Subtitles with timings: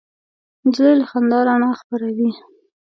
[0.65, 2.31] نجلۍ له خندا رڼا خپروي.